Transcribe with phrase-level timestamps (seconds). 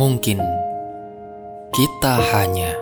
[0.00, 0.40] Mungkin
[1.76, 2.72] kita hanya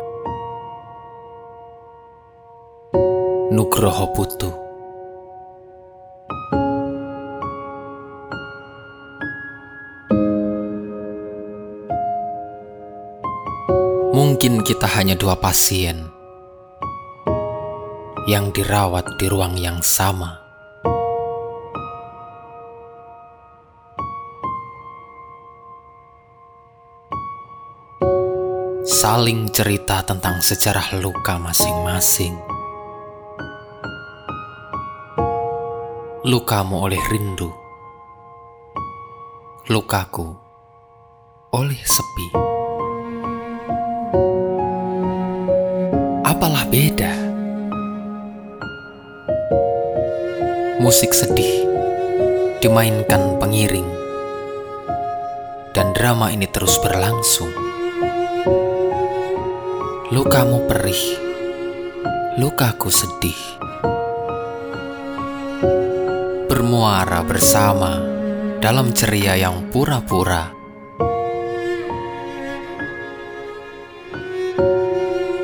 [3.51, 4.55] Nugroho Putu.
[14.15, 16.07] Mungkin kita hanya dua pasien
[18.31, 20.38] yang dirawat di ruang yang sama.
[28.99, 32.35] Saling cerita tentang sejarah luka masing-masing.
[36.27, 37.47] Lukamu oleh rindu,
[39.71, 40.35] lukaku
[41.55, 42.29] oleh sepi.
[46.27, 47.15] Apalah beda?
[50.83, 51.71] Musik sedih
[52.59, 53.87] dimainkan pengiring,
[55.71, 57.68] dan drama ini terus berlangsung.
[60.09, 61.21] Lukamu perih,
[62.41, 63.37] lukaku sedih.
[66.49, 68.01] Bermuara bersama
[68.57, 70.49] dalam ceria yang pura-pura.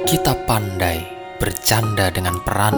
[0.09, 2.77] Kita pandai bercanda dengan peran,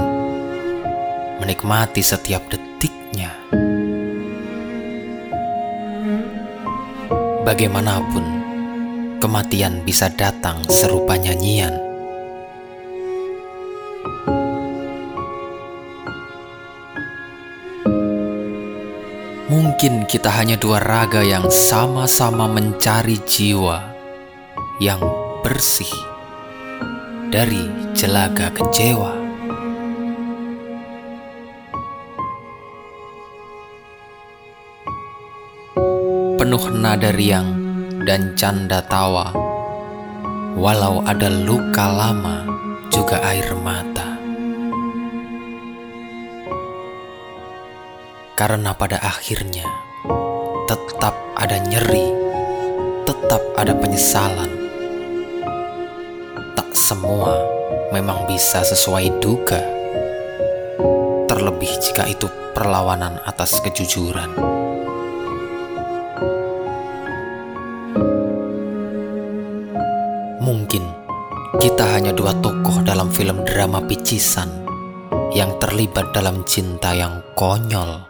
[1.39, 3.31] menikmati setiap detiknya.
[7.47, 8.46] Bagaimanapun,
[9.19, 11.73] kematian bisa datang serupa nyanyian.
[19.47, 23.79] Mungkin kita hanya dua raga yang sama-sama mencari jiwa
[24.83, 25.01] yang
[25.45, 25.93] bersih
[27.31, 29.13] dari jelaga kecewa.
[36.37, 37.66] Penuh nada riang
[38.07, 39.35] dan canda tawa,
[40.55, 42.47] walau ada luka lama
[42.87, 44.15] juga air mata.
[48.39, 49.67] Karena pada akhirnya
[50.71, 52.07] tetap ada nyeri,
[53.11, 54.55] tetap ada penyesalan.
[56.55, 57.43] Tak semua
[57.91, 59.59] memang bisa sesuai duga,
[61.27, 64.31] terlebih jika itu perlawanan atas kejujuran.
[70.47, 70.87] Mungkin
[71.59, 74.63] kita hanya dua tokoh dalam film drama picisan
[75.35, 78.07] yang terlibat dalam cinta yang konyol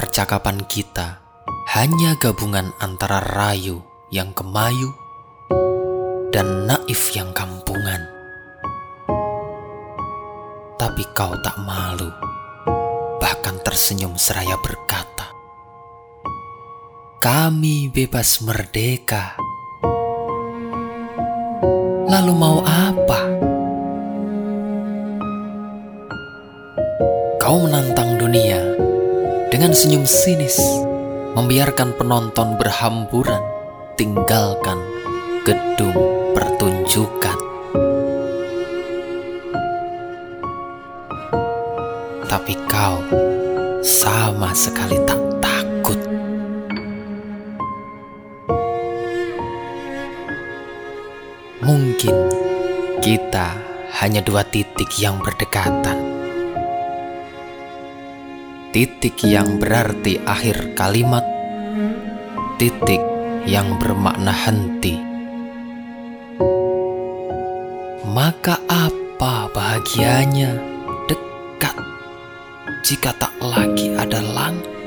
[0.00, 1.20] percakapan kita
[1.76, 4.90] hanya gabungan antara rayu yang kemayu
[6.32, 8.08] dan naif yang kampungan.
[10.80, 12.08] Tapi kau tak malu,
[13.20, 15.30] bahkan tersenyum seraya berkata,
[17.20, 19.49] "Kami bebas merdeka."
[22.10, 23.22] Lalu mau apa?
[27.38, 28.58] Kau menantang dunia
[29.46, 30.58] dengan senyum sinis,
[31.38, 33.38] membiarkan penonton berhamburan,
[33.94, 34.82] tinggalkan
[35.46, 35.94] gedung
[36.34, 37.38] pertunjukan.
[42.26, 43.06] Tapi kau
[43.86, 45.39] sama sekali tak
[51.60, 52.16] Mungkin
[53.04, 53.48] kita
[54.00, 56.10] hanya dua titik yang berdekatan
[58.70, 61.26] titik yang berarti akhir kalimat,
[62.54, 63.02] titik
[63.42, 64.94] yang bermakna henti.
[68.06, 70.54] Maka apa bahagianya
[71.10, 71.74] dekat
[72.86, 74.79] jika tak lagi ada langkah?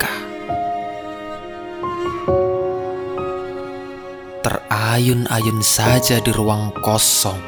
[4.83, 7.39] Terayun-ayun saja di ruang kosong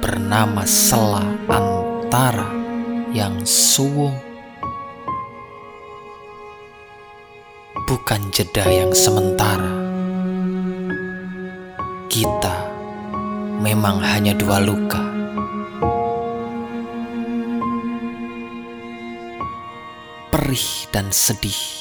[0.00, 2.48] bernama sela antara
[3.12, 4.16] yang suwung
[7.84, 9.68] bukan jeda yang sementara.
[12.08, 12.56] Kita
[13.60, 15.04] memang hanya dua luka.
[20.32, 21.77] Perih dan sedih.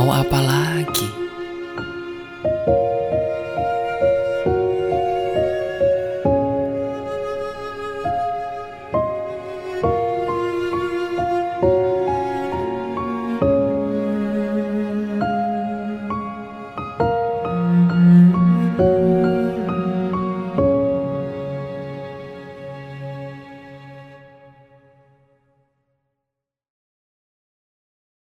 [0.00, 1.19] Mau apa lagi?